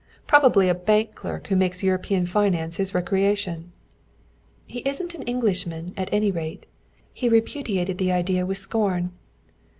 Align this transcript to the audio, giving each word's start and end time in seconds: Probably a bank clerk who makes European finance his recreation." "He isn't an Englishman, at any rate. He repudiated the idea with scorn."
Probably 0.25 0.67
a 0.67 0.73
bank 0.73 1.13
clerk 1.13 1.45
who 1.45 1.55
makes 1.55 1.83
European 1.83 2.25
finance 2.25 2.77
his 2.77 2.91
recreation." 2.95 3.71
"He 4.65 4.79
isn't 4.79 5.13
an 5.13 5.21
Englishman, 5.27 5.93
at 5.95 6.09
any 6.11 6.31
rate. 6.31 6.65
He 7.13 7.29
repudiated 7.29 7.99
the 7.99 8.11
idea 8.11 8.43
with 8.43 8.57
scorn." 8.57 9.11